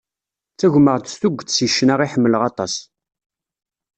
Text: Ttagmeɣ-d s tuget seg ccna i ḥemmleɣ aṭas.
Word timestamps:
Ttagmeɣ-d 0.53 1.05
s 1.13 1.15
tuget 1.21 1.49
seg 1.53 1.69
ccna 1.71 1.95
i 2.05 2.07
ḥemmleɣ 2.13 2.41
aṭas. 2.49 2.73